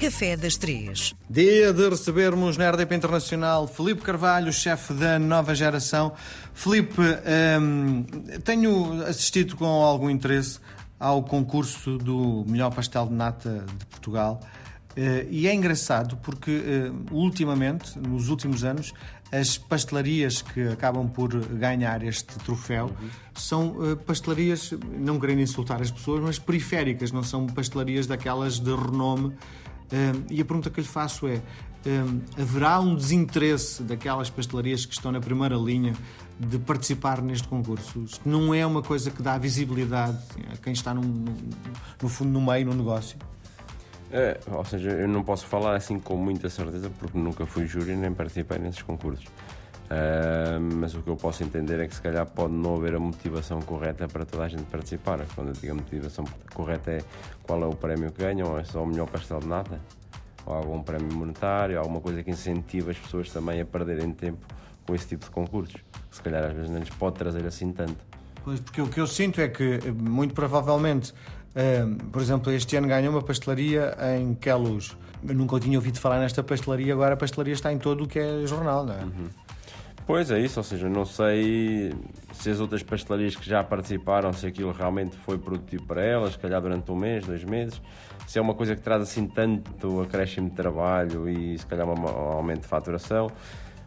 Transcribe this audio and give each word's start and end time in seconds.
Café 0.00 0.34
das 0.34 0.56
Três. 0.56 1.14
Dia 1.28 1.74
de 1.74 1.86
recebermos 1.90 2.56
na 2.56 2.70
RDP 2.70 2.94
Internacional 2.94 3.68
Felipe 3.68 4.00
Carvalho, 4.00 4.50
chefe 4.50 4.94
da 4.94 5.18
nova 5.18 5.54
geração. 5.54 6.14
Felipe, 6.54 7.02
hum, 7.60 8.06
tenho 8.42 9.02
assistido 9.02 9.56
com 9.56 9.66
algum 9.66 10.08
interesse 10.08 10.58
ao 10.98 11.22
concurso 11.22 11.98
do 11.98 12.46
melhor 12.48 12.74
pastel 12.74 13.08
de 13.08 13.12
nata 13.12 13.62
de 13.78 13.84
Portugal. 13.84 14.40
Uh, 14.92 15.28
e 15.28 15.46
é 15.46 15.54
engraçado 15.54 16.16
porque, 16.16 16.50
uh, 16.50 17.14
ultimamente, 17.14 17.98
nos 17.98 18.30
últimos 18.30 18.64
anos, 18.64 18.94
as 19.30 19.58
pastelarias 19.58 20.40
que 20.40 20.66
acabam 20.68 21.08
por 21.08 21.28
ganhar 21.46 22.02
este 22.02 22.38
troféu 22.38 22.86
uhum. 22.86 23.08
são 23.34 23.68
uh, 23.68 23.96
pastelarias, 23.98 24.72
não 24.98 25.20
querendo 25.20 25.42
insultar 25.42 25.82
as 25.82 25.90
pessoas, 25.90 26.22
mas 26.22 26.38
periféricas, 26.38 27.12
não 27.12 27.22
são 27.22 27.46
pastelarias 27.46 28.06
daquelas 28.06 28.58
de 28.58 28.74
renome 28.74 29.34
e 30.28 30.40
a 30.40 30.44
pergunta 30.44 30.70
que 30.70 30.80
lhe 30.80 30.86
faço 30.86 31.26
é: 31.26 31.40
haverá 32.40 32.80
um 32.80 32.94
desinteresse 32.94 33.82
daquelas 33.82 34.30
pastelarias 34.30 34.84
que 34.84 34.92
estão 34.94 35.10
na 35.10 35.20
primeira 35.20 35.56
linha 35.56 35.94
de 36.38 36.58
participar 36.58 37.20
neste 37.20 37.48
concurso? 37.48 38.04
Isto 38.04 38.28
não 38.28 38.54
é 38.54 38.64
uma 38.64 38.82
coisa 38.82 39.10
que 39.10 39.22
dá 39.22 39.36
visibilidade 39.38 40.18
a 40.52 40.56
quem 40.56 40.72
está 40.72 40.94
no, 40.94 41.02
no 41.02 42.08
fundo 42.08 42.30
no 42.30 42.40
meio, 42.40 42.66
no 42.66 42.74
negócio? 42.74 43.18
É, 44.12 44.40
ou 44.50 44.64
seja, 44.64 44.90
eu 44.90 45.06
não 45.06 45.22
posso 45.22 45.46
falar 45.46 45.76
assim 45.76 45.98
com 45.98 46.16
muita 46.16 46.50
certeza 46.50 46.90
porque 46.98 47.16
nunca 47.16 47.46
fui 47.46 47.66
júri 47.66 47.94
nem 47.94 48.12
participei 48.12 48.58
nesses 48.58 48.82
concursos. 48.82 49.26
Uh, 49.90 50.60
mas 50.76 50.94
o 50.94 51.02
que 51.02 51.10
eu 51.10 51.16
posso 51.16 51.42
entender 51.42 51.80
é 51.80 51.88
que 51.88 51.94
se 51.96 52.00
calhar 52.00 52.24
pode 52.24 52.54
não 52.54 52.76
haver 52.76 52.94
a 52.94 53.00
motivação 53.00 53.60
correta 53.60 54.06
para 54.06 54.24
toda 54.24 54.44
a 54.44 54.48
gente 54.48 54.62
participar. 54.64 55.18
Quando 55.34 55.48
eu 55.48 55.54
digo 55.54 55.72
a 55.72 55.74
motivação 55.74 56.24
correta 56.54 56.92
é 56.92 57.02
qual 57.42 57.60
é 57.60 57.66
o 57.66 57.74
prémio 57.74 58.12
que 58.12 58.22
ganham, 58.22 58.56
é 58.56 58.62
só 58.62 58.84
o 58.84 58.86
melhor 58.86 59.08
pastel 59.08 59.40
de 59.40 59.48
nata, 59.48 59.80
ou 60.46 60.54
algum 60.54 60.80
prémio 60.80 61.12
monetário, 61.12 61.76
alguma 61.76 62.00
coisa 62.00 62.22
que 62.22 62.30
incentive 62.30 62.92
as 62.92 62.98
pessoas 62.98 63.30
também 63.30 63.60
a 63.60 63.64
perderem 63.64 64.12
tempo 64.12 64.46
com 64.86 64.94
esse 64.94 65.08
tipo 65.08 65.24
de 65.24 65.30
concursos. 65.32 65.80
Que 66.08 66.16
se 66.16 66.22
calhar 66.22 66.44
às 66.44 66.52
vezes 66.52 66.70
não 66.70 66.78
lhes 66.78 66.90
pode 66.90 67.16
trazer 67.16 67.44
assim 67.44 67.72
tanto. 67.72 67.96
Pois, 68.44 68.60
porque 68.60 68.80
o 68.80 68.86
que 68.86 69.00
eu 69.00 69.08
sinto 69.08 69.40
é 69.40 69.48
que, 69.48 69.80
muito 69.90 70.34
provavelmente, 70.34 71.12
por 72.12 72.22
exemplo, 72.22 72.52
este 72.52 72.76
ano 72.76 72.86
ganhou 72.86 73.12
uma 73.12 73.22
pastelaria 73.22 73.96
em 74.16 74.34
Queluz. 74.34 74.96
Eu 75.26 75.34
nunca 75.34 75.58
tinha 75.58 75.76
ouvido 75.76 75.98
falar 75.98 76.20
nesta 76.20 76.44
pastelaria, 76.44 76.94
agora 76.94 77.14
a 77.14 77.16
pastelaria 77.16 77.54
está 77.54 77.72
em 77.72 77.78
todo 77.78 78.04
o 78.04 78.06
que 78.06 78.20
é 78.20 78.46
jornal, 78.46 78.86
não 78.86 78.94
é? 78.94 79.02
Uhum. 79.02 79.28
Pois 80.10 80.28
é 80.28 80.40
isso, 80.40 80.58
ou 80.58 80.64
seja, 80.64 80.88
não 80.88 81.04
sei 81.04 81.94
se 82.32 82.50
as 82.50 82.58
outras 82.58 82.82
pastelarias 82.82 83.36
que 83.36 83.48
já 83.48 83.62
participaram, 83.62 84.32
se 84.32 84.44
aquilo 84.44 84.72
realmente 84.72 85.16
foi 85.18 85.38
produtivo 85.38 85.86
para 85.86 86.04
elas, 86.04 86.32
se 86.32 86.38
calhar 86.40 86.60
durante 86.60 86.90
um 86.90 86.96
mês, 86.96 87.24
dois 87.24 87.44
meses, 87.44 87.80
se 88.26 88.36
é 88.36 88.42
uma 88.42 88.52
coisa 88.52 88.74
que 88.74 88.82
traz 88.82 89.02
assim 89.02 89.28
tanto 89.28 90.00
acréscimo 90.00 90.50
de 90.50 90.56
trabalho 90.56 91.28
e 91.28 91.56
se 91.56 91.64
calhar 91.64 91.88
um 91.88 92.08
aumento 92.08 92.62
de 92.62 92.66
faturação. 92.66 93.30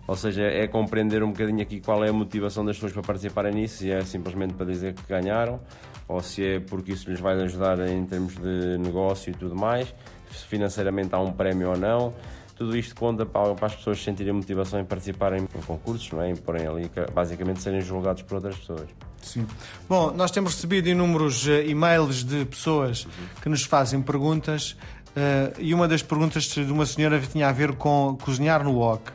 Ou 0.07 0.15
seja, 0.15 0.43
é 0.43 0.65
compreender 0.65 1.21
um 1.23 1.31
bocadinho 1.33 1.61
aqui 1.61 1.81
qual 1.81 2.01
é 2.05 2.07
a 2.07 2.13
motivação 2.13 2.63
das 2.63 2.77
pessoas 2.77 2.93
para 2.93 3.01
participarem 3.01 3.53
nisso, 3.53 3.79
se 3.79 3.91
é 3.91 3.99
simplesmente 4.05 4.53
para 4.53 4.65
dizer 4.65 4.93
que 4.93 5.03
ganharam, 5.05 5.59
ou 6.07 6.21
se 6.21 6.41
é 6.41 6.59
porque 6.61 6.93
isso 6.93 7.09
lhes 7.09 7.19
vai 7.19 7.33
ajudar 7.41 7.85
em 7.85 8.05
termos 8.05 8.33
de 8.35 8.77
negócio 8.77 9.29
e 9.29 9.33
tudo 9.33 9.57
mais, 9.57 9.93
se 10.31 10.45
financeiramente 10.45 11.13
há 11.13 11.19
um 11.19 11.33
prémio 11.33 11.71
ou 11.71 11.77
não. 11.77 12.13
Tudo 12.55 12.77
isto 12.77 12.95
conta 12.95 13.25
para, 13.25 13.65
as 13.65 13.75
pessoas 13.75 14.03
sentirem 14.03 14.31
motivação 14.31 14.79
em 14.79 14.85
participarem 14.85 15.41
em 15.43 15.61
concursos, 15.61 16.11
não 16.11 16.21
é? 16.21 16.29
em 16.29 16.67
ali, 16.67 16.91
basicamente 17.13 17.61
serem 17.61 17.81
julgados 17.81 18.21
por 18.21 18.35
outras 18.35 18.55
pessoas. 18.55 18.87
Sim. 19.21 19.47
Bom, 19.87 20.11
nós 20.11 20.31
temos 20.31 20.53
recebido 20.53 20.87
inúmeros 20.87 21.47
uh, 21.47 21.61
e-mails 21.65 22.23
de 22.23 22.45
pessoas 22.45 23.07
que 23.41 23.49
nos 23.49 23.63
fazem 23.63 24.01
perguntas 24.01 24.77
uh, 25.09 25.53
e 25.57 25.73
uma 25.73 25.87
das 25.87 26.03
perguntas 26.03 26.43
de 26.43 26.71
uma 26.71 26.85
senhora 26.85 27.19
tinha 27.19 27.47
a 27.47 27.51
ver 27.51 27.73
com 27.73 28.17
cozinhar 28.21 28.63
no 28.63 28.73
wok. 28.73 29.11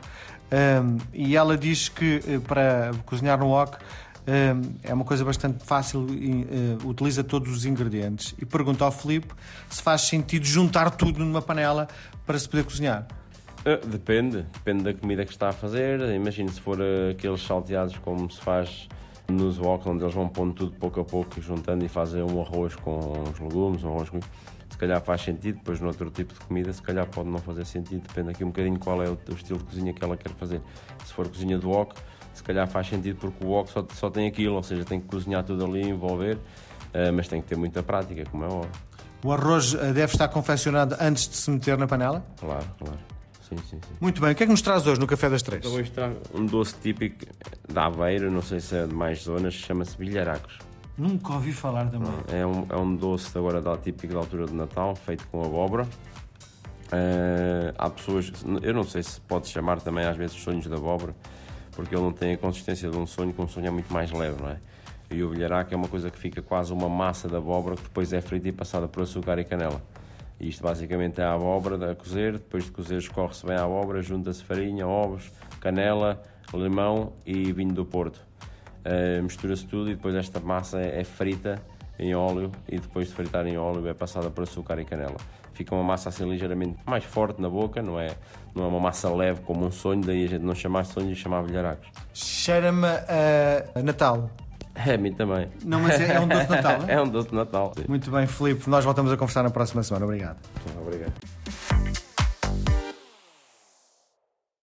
Um, 0.51 0.97
e 1.13 1.35
ela 1.35 1.55
diz 1.55 1.89
que 1.89 2.21
uh, 2.27 2.41
para 2.41 2.91
cozinhar 3.05 3.37
no 3.37 3.49
wok 3.49 3.77
um, 4.27 4.75
é 4.83 4.93
uma 4.93 5.05
coisa 5.05 5.23
bastante 5.23 5.63
fácil 5.63 6.07
e 6.09 6.43
uh, 6.83 6.87
utiliza 6.87 7.23
todos 7.23 7.51
os 7.51 7.65
ingredientes. 7.65 8.35
E 8.39 8.45
pergunta 8.45 8.83
ao 8.83 8.91
Filipe 8.91 9.33
se 9.69 9.81
faz 9.81 10.01
sentido 10.01 10.45
juntar 10.45 10.91
tudo 10.91 11.19
numa 11.23 11.41
panela 11.41 11.87
para 12.25 12.37
se 12.37 12.47
poder 12.47 12.63
cozinhar. 12.63 13.07
Uh, 13.65 13.85
depende, 13.87 14.43
depende 14.53 14.83
da 14.83 14.93
comida 14.93 15.25
que 15.25 15.31
está 15.31 15.49
a 15.49 15.51
fazer. 15.51 15.99
Imagina 16.13 16.49
se 16.49 16.61
for 16.61 16.79
uh, 16.79 17.11
aqueles 17.11 17.41
salteados 17.41 17.97
como 17.97 18.29
se 18.31 18.39
faz 18.39 18.87
nos 19.29 19.59
wok, 19.59 19.87
onde 19.87 20.03
eles 20.03 20.13
vão 20.13 20.27
pondo 20.27 20.53
tudo 20.53 20.71
pouco 20.77 20.99
a 20.99 21.05
pouco, 21.05 21.41
juntando 21.41 21.85
e 21.85 21.87
fazem 21.87 22.21
um 22.23 22.41
arroz 22.41 22.75
com 22.75 23.23
os 23.23 23.39
legumes, 23.39 23.83
um 23.83 23.89
arroz 23.89 24.09
com... 24.09 24.19
Se 24.69 24.77
calhar 24.77 25.01
faz 25.01 25.21
sentido, 25.21 25.57
depois 25.57 25.79
noutro 25.81 26.09
tipo 26.09 26.33
de 26.33 26.39
comida, 26.39 26.71
se 26.71 26.81
calhar 26.81 27.05
pode 27.05 27.27
não 27.27 27.39
fazer 27.39 27.65
sentido, 27.65 28.01
depende 28.07 28.29
aqui 28.29 28.43
um 28.43 28.47
bocadinho 28.47 28.79
qual 28.79 29.03
é 29.03 29.09
o, 29.09 29.17
o 29.29 29.33
estilo 29.33 29.59
de 29.59 29.65
cozinha 29.65 29.93
que 29.93 30.03
ela 30.03 30.15
quer 30.15 30.31
fazer. 30.31 30.61
Se 31.05 31.13
for 31.13 31.27
cozinha 31.27 31.57
do 31.57 31.69
wok, 31.69 31.95
se 32.33 32.41
calhar 32.43 32.65
faz 32.67 32.87
sentido 32.87 33.17
porque 33.19 33.43
o 33.43 33.49
wok 33.49 33.69
só, 33.69 33.85
só 33.93 34.09
tem 34.09 34.25
aquilo, 34.27 34.55
ou 34.55 34.63
seja, 34.63 34.85
tem 34.85 34.99
que 35.01 35.07
cozinhar 35.07 35.43
tudo 35.43 35.65
ali, 35.65 35.81
envolver, 35.81 36.35
uh, 36.37 37.11
mas 37.13 37.27
tem 37.27 37.41
que 37.41 37.47
ter 37.47 37.57
muita 37.57 37.83
prática, 37.83 38.23
como 38.31 38.45
é 38.45 38.47
óbvio. 38.47 38.71
O 39.23 39.33
arroz 39.33 39.73
deve 39.73 40.05
estar 40.05 40.29
confeccionado 40.29 40.95
antes 40.99 41.27
de 41.27 41.35
se 41.35 41.51
meter 41.51 41.77
na 41.77 41.85
panela? 41.85 42.25
Claro, 42.39 42.65
claro. 42.77 43.18
Sim, 43.49 43.57
sim, 43.57 43.63
sim. 43.81 43.95
Muito 43.99 44.21
bem, 44.21 44.31
o 44.31 44.35
que 44.35 44.43
é 44.43 44.45
que 44.45 44.51
nos 44.51 44.61
traz 44.61 44.85
hoje 44.85 44.99
no 44.99 45.07
Café 45.07 45.29
das 45.29 45.41
Três? 45.41 45.65
Então 45.65 45.77
hoje 45.77 45.89
trago 45.91 46.17
um 46.33 46.45
doce 46.45 46.75
típico 46.81 47.25
da 47.67 47.85
Aveira, 47.85 48.29
não 48.29 48.43
sei 48.43 48.59
se 48.59 48.75
é 48.75 48.85
de 48.85 48.93
mais 48.93 49.23
zonas, 49.23 49.55
chama-se 49.55 49.97
bilharacos. 49.97 50.59
Nunca 50.95 51.33
ouvi 51.33 51.51
falar 51.51 51.89
também. 51.89 52.11
É 52.27 52.45
um, 52.45 52.65
é 52.69 52.75
um 52.75 52.95
doce 52.95 53.35
agora 53.37 53.61
da, 53.61 53.75
típico 53.77 54.13
da 54.13 54.19
altura 54.19 54.45
de 54.45 54.53
Natal, 54.53 54.95
feito 54.95 55.25
com 55.27 55.43
abóbora. 55.43 55.83
Uh, 56.91 57.73
há 57.77 57.89
pessoas, 57.89 58.31
eu 58.61 58.73
não 58.73 58.83
sei 58.83 59.01
se 59.01 59.21
pode 59.21 59.47
chamar 59.47 59.79
também 59.79 60.05
às 60.05 60.17
vezes 60.17 60.35
sonhos 60.35 60.65
de 60.65 60.73
abóbora, 60.73 61.15
porque 61.71 61.95
ele 61.95 62.03
não 62.03 62.11
tem 62.11 62.33
a 62.33 62.37
consistência 62.37 62.89
de 62.89 62.97
um 62.97 63.07
sonho, 63.07 63.31
que 63.33 63.41
um 63.41 63.47
sonho 63.47 63.67
é 63.67 63.71
muito 63.71 63.91
mais 63.91 64.11
leve, 64.11 64.41
não 64.41 64.49
é? 64.49 64.57
E 65.09 65.23
o 65.23 65.29
bilharaco 65.29 65.73
é 65.73 65.77
uma 65.77 65.87
coisa 65.87 66.11
que 66.11 66.19
fica 66.19 66.41
quase 66.41 66.71
uma 66.71 66.89
massa 66.89 67.27
de 67.27 67.35
abóbora 67.35 67.75
que 67.75 67.83
depois 67.83 68.13
é 68.13 68.21
frita 68.21 68.47
e 68.47 68.51
passada 68.51 68.87
por 68.87 69.01
açúcar 69.01 69.39
e 69.39 69.43
canela. 69.43 69.81
Isto 70.39 70.63
basicamente 70.63 71.19
é 71.19 71.23
a 71.25 71.33
abóbora 71.33 71.91
a 71.91 71.95
cozer, 71.95 72.33
depois 72.33 72.65
de 72.65 72.71
cozer 72.71 72.97
escorre-se 72.97 73.45
bem 73.45 73.57
a 73.57 73.63
abóbora, 73.63 74.01
junta-se 74.01 74.43
farinha, 74.43 74.87
ovos, 74.87 75.31
canela, 75.59 76.21
limão 76.53 77.13
e 77.25 77.51
vinho 77.51 77.73
do 77.73 77.85
Porto. 77.85 78.21
Uh, 78.79 79.21
Mistura-se 79.21 79.65
tudo 79.65 79.91
e 79.91 79.95
depois 79.95 80.15
esta 80.15 80.39
massa 80.39 80.79
é, 80.79 81.01
é, 81.01 81.03
frita 81.03 81.61
em 81.99 82.15
óleo 82.15 82.49
e 82.69 82.79
depois 82.79 83.09
de 83.09 83.13
fritar 83.13 83.45
em 83.45 83.57
óleo 83.57 83.85
é 83.87 83.93
passada 83.93 84.29
por 84.29 84.43
açúcar 84.43 84.79
e 84.79 84.85
canela. 84.85 85.17
Fica 85.53 85.75
uma 85.75 85.83
massa 85.83 86.07
assim 86.07 86.29
ligeiramente 86.29 86.77
mais 86.85 87.03
forte 87.03 87.41
na 87.41 87.49
boca, 87.49 87.81
não 87.81 87.99
é, 87.99 88.15
não 88.55 88.63
é 88.63 88.67
uma 88.67 88.79
massa 88.79 89.13
leve 89.13 89.41
como 89.41 89.65
um 89.65 89.71
sonho, 89.71 90.01
daí 90.01 90.23
a 90.23 90.27
gente 90.29 90.45
não 90.45 90.55
chamar 90.55 90.85
sonho 90.85 91.11
e 91.11 91.15
chamar 91.15 91.43
bilharacos. 91.43 91.89
Cheira-me 92.13 92.87
a 92.87 93.83
Natal. 93.83 94.29
É, 94.85 94.93
a 94.93 94.97
mim 94.97 95.11
também. 95.11 95.47
Não, 95.65 95.79
mas 95.81 95.99
é, 95.99 96.13
é 96.13 96.19
um 96.19 96.27
doce 96.27 96.45
de 96.45 96.51
Natal, 96.51 96.79
é? 96.87 96.93
é 96.93 97.01
um 97.01 97.07
doce 97.07 97.29
de 97.29 97.35
Natal. 97.35 97.73
Sim. 97.75 97.83
Muito 97.87 98.09
bem, 98.11 98.25
Filipe. 98.27 98.69
Nós 98.69 98.85
voltamos 98.85 99.11
a 99.11 99.17
conversar 99.17 99.43
na 99.43 99.49
próxima 99.49 99.83
semana. 99.83 100.05
Obrigado. 100.05 100.37
Obrigado. 100.81 101.38